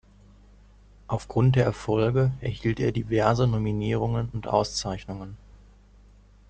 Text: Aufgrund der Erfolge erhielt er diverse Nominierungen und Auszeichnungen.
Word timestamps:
Aufgrund 1.05 1.55
der 1.55 1.63
Erfolge 1.63 2.31
erhielt 2.41 2.79
er 2.79 2.91
diverse 2.91 3.45
Nominierungen 3.45 4.29
und 4.33 4.47
Auszeichnungen. 4.47 5.37